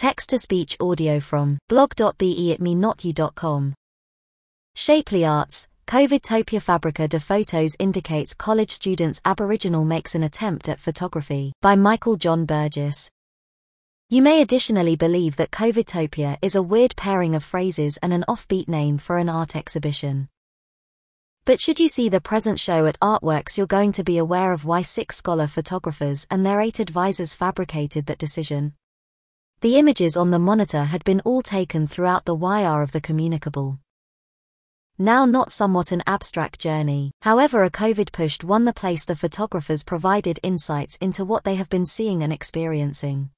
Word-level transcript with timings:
Text-to-speech 0.00 0.78
audio 0.80 1.20
from 1.20 1.58
blog.be 1.68 2.56
Shapely 4.74 5.24
Arts, 5.26 5.68
Covidtopia 5.86 6.62
Fabrica 6.62 7.06
de 7.06 7.18
Fotos 7.18 7.76
indicates 7.78 8.32
college 8.32 8.70
students 8.70 9.20
Aboriginal 9.26 9.84
makes 9.84 10.14
an 10.14 10.22
attempt 10.22 10.70
at 10.70 10.80
photography 10.80 11.52
by 11.60 11.74
Michael 11.74 12.16
John 12.16 12.46
Burgess. 12.46 13.10
You 14.08 14.22
may 14.22 14.40
additionally 14.40 14.96
believe 14.96 15.36
that 15.36 15.50
Covidtopia 15.50 16.38
is 16.40 16.54
a 16.54 16.62
weird 16.62 16.96
pairing 16.96 17.34
of 17.34 17.44
phrases 17.44 17.98
and 17.98 18.14
an 18.14 18.24
offbeat 18.26 18.68
name 18.68 18.96
for 18.96 19.18
an 19.18 19.28
art 19.28 19.54
exhibition. 19.54 20.30
But 21.44 21.60
should 21.60 21.78
you 21.78 21.88
see 21.88 22.08
the 22.08 22.22
present 22.22 22.58
show 22.58 22.86
at 22.86 22.98
Artworks 23.00 23.58
you're 23.58 23.66
going 23.66 23.92
to 23.92 24.02
be 24.02 24.16
aware 24.16 24.54
of 24.54 24.64
why 24.64 24.80
six 24.80 25.18
scholar 25.18 25.46
photographers 25.46 26.26
and 26.30 26.46
their 26.46 26.62
eight 26.62 26.80
advisors 26.80 27.34
fabricated 27.34 28.06
that 28.06 28.16
decision. 28.16 28.72
The 29.60 29.76
images 29.76 30.16
on 30.16 30.30
the 30.30 30.38
monitor 30.38 30.84
had 30.84 31.04
been 31.04 31.20
all 31.20 31.42
taken 31.42 31.86
throughout 31.86 32.24
the 32.24 32.34
YR 32.34 32.80
of 32.82 32.92
the 32.92 33.00
communicable 33.00 33.78
now 35.00 35.24
not 35.24 35.50
somewhat 35.50 35.92
an 35.92 36.02
abstract 36.06 36.60
journey. 36.60 37.10
However, 37.22 37.64
a 37.64 37.70
COVID 37.70 38.12
pushed 38.12 38.44
won 38.44 38.66
the 38.66 38.72
place 38.74 39.06
the 39.06 39.16
photographers 39.16 39.82
provided 39.82 40.38
insights 40.42 40.96
into 40.96 41.24
what 41.24 41.42
they 41.44 41.54
have 41.54 41.70
been 41.70 41.86
seeing 41.86 42.22
and 42.22 42.30
experiencing. 42.30 43.30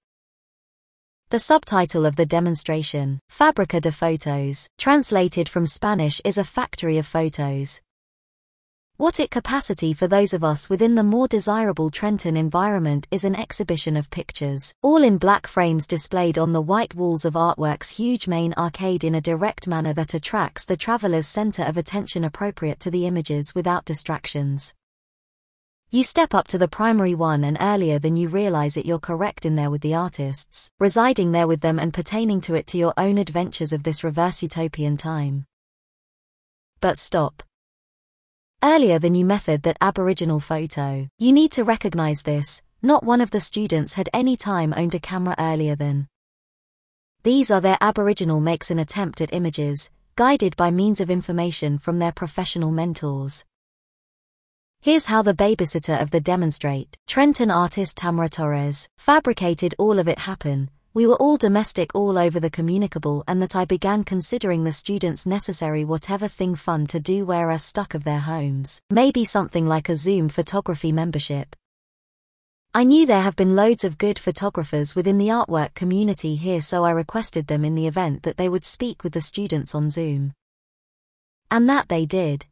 The 1.30 1.38
subtitle 1.38 2.04
of 2.04 2.16
the 2.16 2.26
demonstration, 2.26 3.20
Fabrica 3.28 3.80
de 3.80 3.92
Fotos, 3.92 4.66
translated 4.76 5.48
from 5.48 5.64
Spanish 5.64 6.20
is 6.24 6.36
a 6.36 6.44
factory 6.44 6.98
of 6.98 7.06
photos. 7.06 7.80
What 8.98 9.18
it 9.18 9.30
capacity 9.30 9.94
for 9.94 10.06
those 10.06 10.34
of 10.34 10.44
us 10.44 10.68
within 10.68 10.94
the 10.94 11.02
more 11.02 11.26
desirable 11.26 11.90
Trenton 11.90 12.36
environment 12.36 13.08
is 13.10 13.24
an 13.24 13.34
exhibition 13.34 13.96
of 13.96 14.10
pictures, 14.10 14.74
all 14.82 15.02
in 15.02 15.16
black 15.18 15.46
frames 15.46 15.86
displayed 15.86 16.38
on 16.38 16.52
the 16.52 16.60
white 16.60 16.94
walls 16.94 17.24
of 17.24 17.34
Artwork's 17.34 17.88
huge 17.88 18.28
main 18.28 18.52
arcade 18.56 19.02
in 19.02 19.14
a 19.14 19.20
direct 19.20 19.66
manner 19.66 19.94
that 19.94 20.14
attracts 20.14 20.64
the 20.64 20.76
traveler's 20.76 21.26
center 21.26 21.62
of 21.62 21.76
attention 21.76 22.22
appropriate 22.22 22.78
to 22.80 22.90
the 22.90 23.06
images 23.06 23.54
without 23.54 23.86
distractions. 23.86 24.74
You 25.90 26.04
step 26.04 26.32
up 26.34 26.46
to 26.48 26.58
the 26.58 26.68
primary 26.68 27.14
one 27.14 27.44
and 27.44 27.56
earlier 27.60 27.98
than 27.98 28.16
you 28.16 28.28
realize 28.28 28.76
it 28.76 28.86
you're 28.86 28.98
correct 28.98 29.44
in 29.44 29.56
there 29.56 29.70
with 29.70 29.80
the 29.80 29.94
artists, 29.94 30.70
residing 30.78 31.32
there 31.32 31.48
with 31.48 31.60
them 31.60 31.78
and 31.78 31.92
pertaining 31.92 32.40
to 32.42 32.54
it 32.54 32.66
to 32.68 32.78
your 32.78 32.94
own 32.96 33.18
adventures 33.18 33.72
of 33.72 33.82
this 33.82 34.04
reverse 34.04 34.42
utopian 34.42 34.96
time. 34.96 35.46
But 36.80 36.98
stop. 36.98 37.42
Earlier 38.64 39.00
the 39.00 39.10
new 39.10 39.24
method 39.24 39.64
that 39.64 39.76
Aboriginal 39.80 40.38
photo. 40.38 41.08
You 41.18 41.32
need 41.32 41.50
to 41.52 41.64
recognize 41.64 42.22
this, 42.22 42.62
not 42.80 43.02
one 43.02 43.20
of 43.20 43.32
the 43.32 43.40
students 43.40 43.94
had 43.94 44.08
any 44.14 44.36
time 44.36 44.72
owned 44.76 44.94
a 44.94 45.00
camera 45.00 45.34
earlier 45.36 45.74
than. 45.74 46.06
These 47.24 47.50
are 47.50 47.60
their 47.60 47.76
Aboriginal 47.80 48.38
makes 48.38 48.70
an 48.70 48.78
attempt 48.78 49.20
at 49.20 49.32
images, 49.32 49.90
guided 50.14 50.56
by 50.56 50.70
means 50.70 51.00
of 51.00 51.10
information 51.10 51.76
from 51.76 51.98
their 51.98 52.12
professional 52.12 52.70
mentors. 52.70 53.44
Here's 54.80 55.06
how 55.06 55.22
the 55.22 55.34
babysitter 55.34 56.00
of 56.00 56.12
the 56.12 56.20
demonstrate, 56.20 56.96
Trenton 57.08 57.50
artist 57.50 57.96
Tamara 57.96 58.28
Torres, 58.28 58.88
fabricated 58.96 59.74
all 59.76 59.98
of 59.98 60.06
it 60.06 60.20
happen, 60.20 60.70
we 60.94 61.06
were 61.06 61.16
all 61.16 61.38
domestic 61.38 61.94
all 61.94 62.18
over 62.18 62.38
the 62.38 62.50
communicable 62.50 63.24
and 63.26 63.40
that 63.40 63.56
I 63.56 63.64
began 63.64 64.04
considering 64.04 64.64
the 64.64 64.72
students 64.72 65.24
necessary 65.24 65.84
whatever 65.84 66.28
thing 66.28 66.54
fun 66.54 66.86
to 66.88 67.00
do 67.00 67.24
where 67.24 67.50
are 67.50 67.58
stuck 67.58 67.94
of 67.94 68.04
their 68.04 68.18
homes, 68.18 68.82
maybe 68.90 69.24
something 69.24 69.66
like 69.66 69.88
a 69.88 69.96
Zoom 69.96 70.28
photography 70.28 70.92
membership. 70.92 71.56
I 72.74 72.84
knew 72.84 73.06
there 73.06 73.22
have 73.22 73.36
been 73.36 73.56
loads 73.56 73.84
of 73.84 73.96
good 73.96 74.18
photographers 74.18 74.94
within 74.94 75.16
the 75.16 75.28
artwork 75.28 75.74
community 75.74 76.36
here 76.36 76.60
so 76.60 76.84
I 76.84 76.90
requested 76.90 77.46
them 77.46 77.64
in 77.64 77.74
the 77.74 77.86
event 77.86 78.22
that 78.24 78.36
they 78.36 78.48
would 78.48 78.64
speak 78.66 79.02
with 79.02 79.14
the 79.14 79.20
students 79.22 79.74
on 79.74 79.88
Zoom. 79.88 80.34
And 81.50 81.68
that 81.70 81.88
they 81.88 82.04
did. 82.04 82.46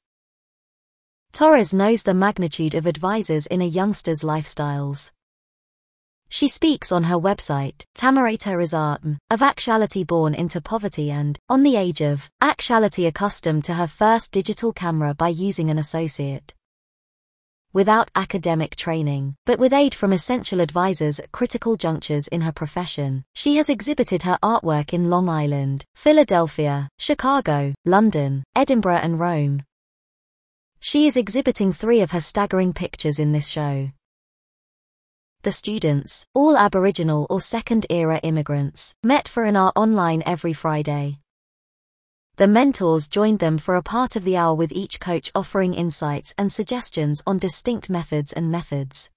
Torres 1.32 1.74
knows 1.74 2.02
the 2.02 2.14
magnitude 2.14 2.74
of 2.74 2.86
advisors 2.86 3.46
in 3.46 3.60
a 3.60 3.66
youngster's 3.66 4.20
lifestyles. 4.20 5.10
She 6.32 6.46
speaks 6.46 6.92
on 6.92 7.04
her 7.04 7.16
website, 7.16 7.82
Tamarata 7.96 8.54
Rizarm, 8.54 9.00
mm, 9.02 9.18
of 9.32 9.42
actuality 9.42 10.04
born 10.04 10.32
into 10.32 10.60
poverty 10.60 11.10
and, 11.10 11.36
on 11.48 11.64
the 11.64 11.74
age 11.74 12.00
of, 12.00 12.30
actuality 12.40 13.04
accustomed 13.06 13.64
to 13.64 13.74
her 13.74 13.88
first 13.88 14.30
digital 14.30 14.72
camera 14.72 15.12
by 15.12 15.28
using 15.28 15.70
an 15.70 15.78
associate. 15.78 16.54
Without 17.72 18.12
academic 18.14 18.76
training, 18.76 19.34
but 19.44 19.58
with 19.58 19.72
aid 19.72 19.92
from 19.92 20.12
essential 20.12 20.60
advisors 20.60 21.18
at 21.18 21.32
critical 21.32 21.74
junctures 21.74 22.28
in 22.28 22.42
her 22.42 22.52
profession, 22.52 23.24
she 23.34 23.56
has 23.56 23.68
exhibited 23.68 24.22
her 24.22 24.38
artwork 24.40 24.92
in 24.92 25.10
Long 25.10 25.28
Island, 25.28 25.84
Philadelphia, 25.96 26.88
Chicago, 26.96 27.74
London, 27.84 28.44
Edinburgh 28.54 29.00
and 29.02 29.18
Rome. 29.18 29.64
She 30.78 31.08
is 31.08 31.16
exhibiting 31.16 31.72
three 31.72 32.00
of 32.00 32.12
her 32.12 32.20
staggering 32.20 32.72
pictures 32.72 33.18
in 33.18 33.32
this 33.32 33.48
show 33.48 33.90
the 35.42 35.52
students, 35.52 36.26
all 36.34 36.56
Aboriginal 36.56 37.26
or 37.30 37.40
second-era 37.40 38.18
immigrants, 38.22 38.94
met 39.02 39.26
for 39.26 39.44
an 39.44 39.56
hour 39.56 39.72
online 39.74 40.22
every 40.26 40.52
Friday. 40.52 41.18
The 42.36 42.46
mentors 42.46 43.08
joined 43.08 43.38
them 43.38 43.58
for 43.58 43.74
a 43.74 43.82
part 43.82 44.16
of 44.16 44.24
the 44.24 44.36
hour 44.36 44.54
with 44.54 44.72
each 44.72 45.00
coach 45.00 45.30
offering 45.34 45.74
insights 45.74 46.34
and 46.38 46.52
suggestions 46.52 47.22
on 47.26 47.38
distinct 47.38 47.90
methods 47.90 48.32
and 48.32 48.50
methods. 48.50 49.10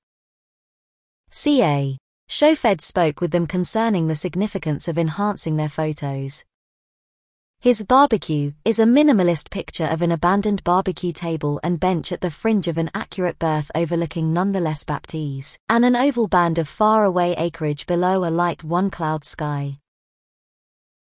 CA. 1.30 1.98
Showfed 2.30 2.82
spoke 2.82 3.22
with 3.22 3.32
them 3.32 3.48
concerning 3.48 4.08
the 4.08 4.16
significance 4.16 4.88
of 4.88 4.98
enhancing 4.98 5.58
their 5.58 5.70
photos. 5.70 6.44
His 7.64 7.82
barbecue 7.82 8.52
is 8.66 8.80
a 8.80 8.84
minimalist 8.84 9.50
picture 9.50 9.86
of 9.86 10.02
an 10.02 10.12
abandoned 10.12 10.66
barbecue 10.66 11.14
table 11.14 11.62
and 11.64 11.80
bench 11.80 12.12
at 12.12 12.20
the 12.20 12.30
fringe 12.30 12.68
of 12.68 12.78
an 12.78 12.92
accurate 12.94 13.40
berth 13.40 13.72
overlooking 13.74 14.34
nonetheless 14.34 14.84
Baptiste, 14.84 15.58
and 15.70 15.86
an 15.86 15.96
oval 15.96 16.28
band 16.28 16.60
of 16.60 16.68
far-away 16.68 17.34
acreage 17.38 17.86
below 17.86 18.26
a 18.26 18.30
light 18.30 18.66
one-cloud 18.66 19.24
sky. 19.24 19.78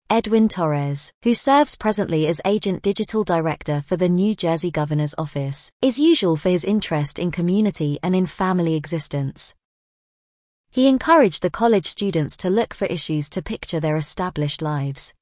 Edwin 0.10 0.50
Torres, 0.50 1.14
who 1.22 1.36
serves 1.36 1.76
presently 1.76 2.26
as 2.26 2.42
Agent 2.44 2.82
Digital 2.82 3.24
Director 3.24 3.84
for 3.86 3.96
the 3.96 4.10
New 4.10 4.34
Jersey 4.34 4.72
Governor's 4.72 5.14
Office, 5.16 5.72
is 5.84 6.00
usual 6.00 6.36
for 6.36 6.50
his 6.50 6.66
interest 6.66 7.20
in 7.20 7.30
community 7.30 8.00
and 8.02 8.16
in 8.16 8.26
family 8.26 8.74
existence. 8.74 9.54
He 10.72 10.88
encouraged 10.88 11.44
the 11.44 11.52
college 11.52 11.86
students 11.86 12.36
to 12.38 12.50
look 12.50 12.74
for 12.74 12.86
issues 12.86 13.30
to 13.30 13.44
picture 13.44 13.80
their 13.80 13.96
established 13.96 14.64
lives. 14.64 15.14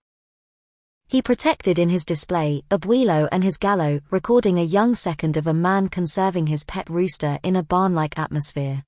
He 1.07 1.21
protected 1.21 1.77
in 1.77 1.89
his 1.89 2.03
display 2.03 2.63
Abuelo 2.71 3.29
and 3.31 3.43
his 3.43 3.57
gallo, 3.57 4.01
recording 4.09 4.57
a 4.57 4.63
young 4.63 4.95
second 4.95 5.37
of 5.37 5.47
a 5.47 5.53
man 5.53 5.87
conserving 5.87 6.47
his 6.47 6.63
pet 6.63 6.89
rooster 6.89 7.39
in 7.43 7.55
a 7.55 7.63
barn-like 7.63 8.17
atmosphere. 8.17 8.83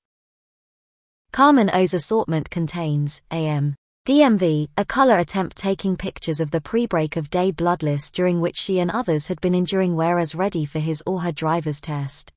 Carmen 1.32 1.70
O's 1.72 1.94
assortment 1.94 2.50
contains 2.50 3.22
AM. 3.30 3.76
DMV, 4.06 4.68
a 4.76 4.84
color 4.84 5.18
attempt 5.18 5.56
taking 5.56 5.94
pictures 5.94 6.40
of 6.40 6.50
the 6.50 6.60
pre-break 6.60 7.16
of 7.16 7.30
day 7.30 7.50
bloodless 7.50 8.10
during 8.10 8.40
which 8.40 8.56
she 8.56 8.78
and 8.78 8.90
others 8.90 9.26
had 9.26 9.40
been 9.40 9.54
enduring 9.54 9.94
whereas 9.94 10.34
ready 10.34 10.64
for 10.64 10.78
his 10.78 11.02
or 11.06 11.20
her 11.20 11.32
driver's 11.32 11.80
test. 11.80 12.32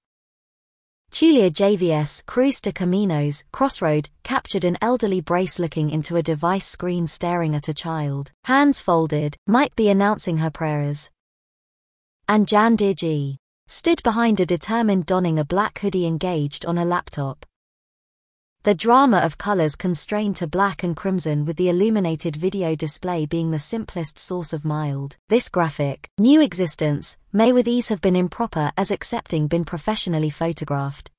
Tulia 1.12 1.52
JVS 1.52 2.26
Cruz 2.26 2.62
de 2.62 2.72
Caminos 2.72 3.44
Crossroad 3.52 4.10
captured 4.24 4.64
an 4.64 4.78
elderly 4.82 5.20
brace 5.20 5.60
looking 5.60 5.90
into 5.90 6.16
a 6.16 6.24
device 6.24 6.66
screen 6.66 7.06
staring 7.06 7.54
at 7.54 7.68
a 7.68 7.74
child, 7.74 8.32
hands 8.46 8.80
folded, 8.80 9.36
might 9.46 9.76
be 9.76 9.90
announcing 9.90 10.38
her 10.38 10.50
prayers. 10.50 11.10
And 12.30 12.48
Jan 12.48 12.78
Digi 12.78 13.36
stood 13.68 14.02
behind 14.04 14.40
a 14.40 14.46
determined 14.46 15.06
donning 15.06 15.38
a 15.38 15.46
black 15.46 15.80
hoodie 15.80 16.08
engaged 16.08 16.66
on 16.66 16.78
a 16.78 16.86
laptop. 16.86 17.46
The 18.64 18.76
drama 18.76 19.18
of 19.18 19.40
colors 19.40 19.76
constrained 19.76 20.36
to 20.36 20.46
black 20.48 20.84
and 20.84 20.96
crimson 20.96 21.46
with 21.46 21.58
the 21.58 21.70
illuminated 21.70 22.36
video 22.36 22.76
display 22.76 23.26
being 23.26 23.50
the 23.50 23.58
simplest 23.58 24.20
source 24.20 24.54
of 24.54 24.64
mild. 24.64 25.18
This 25.30 25.50
graphic, 25.50 26.08
new 26.20 26.42
existence, 26.42 27.18
may 27.34 27.52
with 27.52 27.68
ease 27.68 27.90
have 27.90 28.02
been 28.02 28.16
improper 28.16 28.72
as 28.78 28.92
accepting 28.92 29.48
been 29.48 29.66
professionally 29.66 30.30
photographed. 30.30 31.11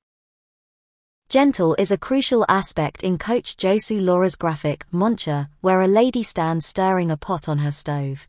Gentle 1.33 1.75
is 1.79 1.91
a 1.91 1.97
crucial 1.97 2.45
aspect 2.47 3.03
in 3.03 3.17
Coach 3.17 3.57
Josu 3.57 4.05
Laura's 4.05 4.37
graphic, 4.37 4.85
Moncha, 4.91 5.49
where 5.63 5.81
a 5.81 5.87
lady 5.87 6.23
stands 6.23 6.67
stirring 6.67 7.11
a 7.11 7.17
pot 7.17 7.49
on 7.49 7.57
her 7.57 7.71
stove. 7.71 8.29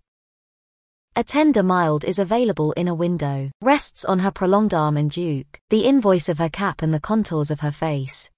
A 1.14 1.22
tender 1.22 1.64
mild 1.64 2.06
is 2.06 2.18
available 2.18 2.72
in 2.78 2.88
a 2.88 2.96
window, 2.96 3.52
rests 3.62 4.06
on 4.06 4.20
her 4.20 4.32
prolonged 4.32 4.74
arm 4.74 4.96
and 4.96 5.12
duke, 5.12 5.60
the 5.70 5.84
invoice 5.84 6.30
of 6.30 6.38
her 6.38 6.48
cap 6.48 6.82
and 6.82 6.94
the 6.94 7.02
contours 7.02 7.52
of 7.52 7.60
her 7.60 7.72
face. 7.72 8.30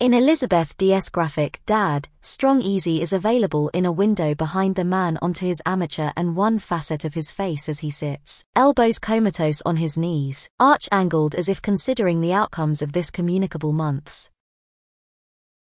In 0.00 0.12
Elizabeth 0.12 0.76
DS 0.76 1.08
graphic, 1.08 1.60
Dad, 1.66 2.08
Strong 2.20 2.62
Easy 2.62 3.00
is 3.00 3.12
available 3.12 3.68
in 3.68 3.86
a 3.86 3.92
window 3.92 4.34
behind 4.34 4.74
the 4.74 4.84
man 4.84 5.16
onto 5.22 5.46
his 5.46 5.62
amateur 5.64 6.10
and 6.16 6.34
one 6.34 6.58
facet 6.58 7.04
of 7.04 7.14
his 7.14 7.30
face 7.30 7.68
as 7.68 7.78
he 7.78 7.92
sits, 7.92 8.44
elbows 8.56 8.98
comatose 8.98 9.62
on 9.64 9.76
his 9.76 9.96
knees, 9.96 10.48
arch-angled 10.58 11.36
as 11.36 11.48
if 11.48 11.62
considering 11.62 12.20
the 12.20 12.32
outcomes 12.32 12.82
of 12.82 12.92
this 12.92 13.08
communicable 13.08 13.72
months. 13.72 14.30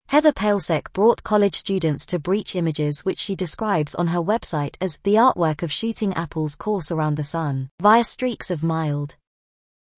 Heather 0.06 0.32
Palesek 0.32 0.91
brought 0.94 1.23
college 1.23 1.56
students 1.56 2.06
to 2.06 2.19
Breach 2.19 2.56
images 2.56 3.05
which 3.05 3.19
she 3.19 3.37
describes 3.37 3.94
on 3.94 4.06
her 4.06 4.20
website 4.20 4.77
as 4.81 4.99
the 5.05 5.17
artwork 5.17 5.62
of 5.62 5.70
shooting 5.70 6.15
apples 6.15 6.55
course 6.55 6.91
around 6.91 7.17
the 7.17 7.25
sun, 7.25 7.69
via 7.79 8.05
streaks 8.05 8.50
of 8.50 8.62
mild. 8.62 9.17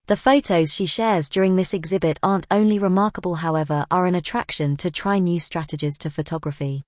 The 0.07 0.15
photos 0.15 0.73
she 0.73 0.85
shares 0.85 1.27
during 1.27 1.57
this 1.57 1.73
exhibit 1.73 2.17
aren't 2.23 2.47
only 2.49 2.79
remarkable 2.79 3.35
however 3.35 3.85
are 3.91 4.05
an 4.05 4.15
attraction 4.15 4.77
to 4.77 4.89
try 4.89 5.19
new 5.19 5.37
strategies 5.37 5.97
to 5.97 6.09
photography. 6.09 6.85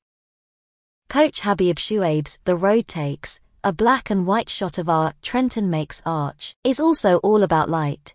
Coach 1.09 1.41
Habib 1.41 1.79
Shuaib's 1.79 2.39
The 2.45 2.55
Road 2.55 2.87
Takes, 2.87 3.41
a 3.61 3.73
black 3.73 4.09
and 4.09 4.25
white 4.25 4.47
shot 4.47 4.77
of 4.77 4.87
our 4.87 5.15
Trenton 5.21 5.69
Makes 5.69 6.01
Arch, 6.05 6.55
is 6.63 6.79
also 6.79 7.17
all 7.17 7.43
about 7.43 7.69
light. 7.69 8.13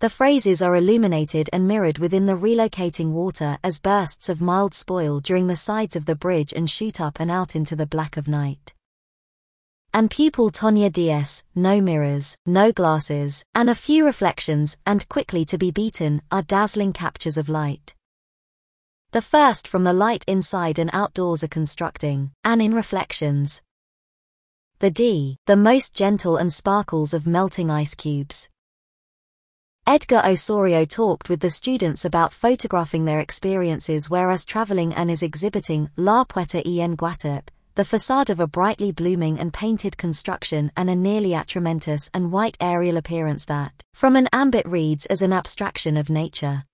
The 0.00 0.10
phrases 0.10 0.60
are 0.60 0.76
illuminated 0.76 1.48
and 1.50 1.66
mirrored 1.66 1.96
within 1.96 2.26
the 2.26 2.36
relocating 2.36 3.12
water 3.12 3.56
as 3.64 3.78
bursts 3.78 4.28
of 4.28 4.42
mild 4.42 4.74
spoil 4.74 5.18
during 5.18 5.46
the 5.46 5.56
sides 5.56 5.96
of 5.96 6.04
the 6.04 6.14
bridge 6.14 6.52
and 6.52 6.68
shoot 6.68 7.00
up 7.00 7.18
and 7.18 7.30
out 7.30 7.56
into 7.56 7.74
the 7.74 7.86
black 7.86 8.18
of 8.18 8.28
night. 8.28 8.74
And 9.94 10.10
pupil 10.10 10.50
Tonya 10.50 10.92
Diaz, 10.92 11.42
no 11.54 11.80
mirrors, 11.80 12.36
no 12.44 12.72
glasses, 12.72 13.44
and 13.54 13.70
a 13.70 13.74
few 13.74 14.04
reflections, 14.04 14.76
and 14.84 15.08
quickly 15.08 15.44
to 15.46 15.58
be 15.58 15.70
beaten, 15.70 16.22
are 16.30 16.42
dazzling 16.42 16.92
captures 16.92 17.38
of 17.38 17.48
light. 17.48 17.94
The 19.12 19.22
first 19.22 19.66
from 19.66 19.84
the 19.84 19.94
light 19.94 20.24
inside 20.26 20.78
and 20.78 20.90
outdoors 20.92 21.42
are 21.42 21.48
constructing, 21.48 22.32
and 22.44 22.60
in 22.60 22.74
reflections. 22.74 23.62
The 24.80 24.90
D, 24.90 25.38
the 25.46 25.56
most 25.56 25.94
gentle 25.94 26.36
and 26.36 26.52
sparkles 26.52 27.14
of 27.14 27.26
melting 27.26 27.70
ice 27.70 27.94
cubes. 27.94 28.48
Edgar 29.86 30.20
Osorio 30.22 30.84
talked 30.84 31.30
with 31.30 31.40
the 31.40 31.48
students 31.48 32.04
about 32.04 32.34
photographing 32.34 33.06
their 33.06 33.20
experiences 33.20 34.10
whereas 34.10 34.44
traveling 34.44 34.92
and 34.92 35.10
is 35.10 35.22
exhibiting 35.22 35.88
La 35.96 36.24
Puerta 36.24 36.62
en 36.64 36.94
Guatap, 36.94 37.48
the 37.78 37.84
facade 37.84 38.28
of 38.28 38.40
a 38.40 38.46
brightly 38.48 38.90
blooming 38.90 39.38
and 39.38 39.52
painted 39.52 39.96
construction 39.96 40.72
and 40.76 40.90
a 40.90 40.96
nearly 40.96 41.30
atramentus 41.30 42.10
and 42.12 42.32
white 42.32 42.56
aerial 42.60 42.96
appearance 42.96 43.44
that, 43.44 43.84
from 43.94 44.16
an 44.16 44.28
ambit 44.32 44.66
reads 44.66 45.06
as 45.06 45.22
an 45.22 45.32
abstraction 45.32 45.96
of 45.96 46.10
nature. 46.10 46.64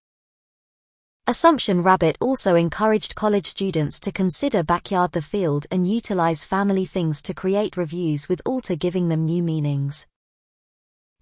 Assumption 1.26 1.82
Rabbit 1.82 2.16
also 2.22 2.54
encouraged 2.54 3.16
college 3.16 3.44
students 3.44 4.00
to 4.00 4.12
consider 4.12 4.62
backyard 4.62 5.12
the 5.12 5.20
field 5.20 5.66
and 5.70 5.86
utilize 5.86 6.42
family 6.42 6.86
things 6.86 7.20
to 7.20 7.34
create 7.34 7.76
reviews 7.76 8.26
with 8.26 8.40
Alta 8.46 8.74
giving 8.74 9.08
them 9.08 9.26
new 9.26 9.42
meanings. 9.42 10.06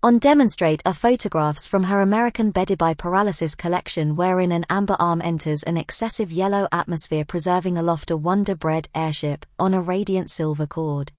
On 0.04 0.18
demonstrate 0.18 0.82
are 0.84 0.94
photographs 0.94 1.68
from 1.68 1.84
her 1.84 2.00
American 2.00 2.50
bedded 2.50 2.76
by 2.76 2.92
paralysis 2.92 3.54
collection 3.54 4.16
wherein 4.16 4.50
an 4.50 4.66
amber 4.68 4.96
arm 4.98 5.22
enters 5.22 5.62
an 5.62 5.76
excessive 5.76 6.32
yellow 6.32 6.66
atmosphere 6.72 7.24
preserving 7.24 7.78
aloft 7.78 8.10
a 8.10 8.16
Wonder 8.16 8.56
Bread 8.56 8.88
airship 8.96 9.46
on 9.60 9.74
a 9.74 9.80
radiant 9.80 10.28
silver 10.28 10.66
cord. 10.66 11.12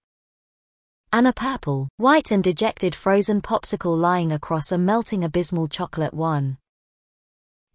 And 1.13 1.25
a 1.25 1.31
purple, 1.31 1.87
white 1.95 2.29
and 2.29 2.43
dejected 2.43 2.93
frozen 2.93 3.39
popsicle 3.39 3.97
lying 3.97 4.33
across 4.33 4.69
a 4.69 4.77
melting 4.77 5.23
abysmal 5.23 5.69
chocolate 5.69 6.13
one. 6.13 6.57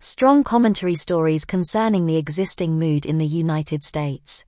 Strong 0.01 0.45
commentary 0.45 0.95
stories 0.95 1.47
concerning 1.47 2.05
the 2.05 2.19
existing 2.19 2.79
mood 2.79 3.07
in 3.07 3.17
the 3.17 3.27
United 3.27 3.83
States. 3.83 4.45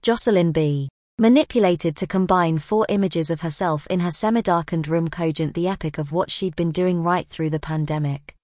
Jocelyn 0.00 0.52
B 0.52 0.88
manipulated 1.18 1.96
to 1.96 2.06
combine 2.06 2.58
four 2.58 2.86
images 2.88 3.28
of 3.28 3.40
herself 3.40 3.86
in 3.88 4.00
her 4.00 4.10
semi-darkened 4.10 4.86
room 4.86 5.08
cogent 5.08 5.54
the 5.54 5.66
epic 5.66 5.98
of 5.98 6.12
what 6.12 6.30
she'd 6.30 6.54
been 6.54 6.70
doing 6.70 7.02
right 7.02 7.28
through 7.28 7.50
the 7.50 7.58
pandemic. 7.58 8.36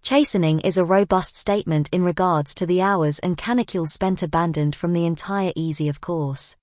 Chastening 0.00 0.60
is 0.60 0.78
a 0.78 0.84
robust 0.84 1.36
statement 1.36 1.88
in 1.92 2.02
regards 2.02 2.54
to 2.54 2.64
the 2.64 2.80
hours 2.80 3.18
and 3.18 3.36
canicules 3.36 3.92
spent 3.92 4.22
abandoned 4.22 4.74
from 4.74 4.92
the 4.92 5.04
entire 5.04 5.52
easy 5.56 5.88
of 5.88 6.00
course. 6.00 6.56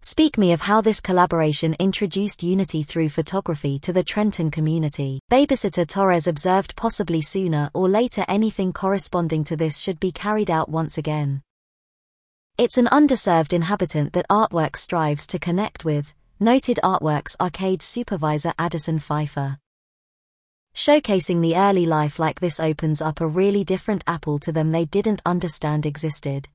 Speak 0.00 0.38
me 0.38 0.52
of 0.52 0.60
how 0.62 0.80
this 0.80 1.00
collaboration 1.00 1.74
introduced 1.78 2.42
unity 2.42 2.82
through 2.82 3.08
photography 3.08 3.78
to 3.80 3.92
the 3.92 4.04
Trenton 4.04 4.50
community. 4.50 5.20
Babysitter 5.30 5.86
Torres 5.86 6.26
observed 6.26 6.76
possibly 6.76 7.20
sooner 7.20 7.70
or 7.74 7.88
later 7.88 8.24
anything 8.28 8.72
corresponding 8.72 9.42
to 9.44 9.56
this 9.56 9.78
should 9.78 9.98
be 9.98 10.12
carried 10.12 10.50
out 10.50 10.68
once 10.68 10.96
again. 10.96 11.42
It's 12.58 12.78
an 12.78 12.86
underserved 12.86 13.52
inhabitant 13.52 14.14
that 14.14 14.26
artwork 14.30 14.76
strives 14.76 15.26
to 15.26 15.38
connect 15.38 15.84
with, 15.84 16.14
noted 16.40 16.80
Artworks 16.82 17.36
arcade 17.38 17.82
supervisor 17.82 18.54
Addison 18.58 18.98
Pfeiffer. 18.98 19.58
Showcasing 20.74 21.42
the 21.42 21.54
early 21.54 21.84
life 21.84 22.18
like 22.18 22.40
this 22.40 22.58
opens 22.58 23.02
up 23.02 23.20
a 23.20 23.26
really 23.26 23.62
different 23.62 24.04
Apple 24.06 24.38
to 24.38 24.52
them 24.52 24.72
they 24.72 24.86
didn't 24.86 25.20
understand 25.26 25.84
existed. 25.84 26.48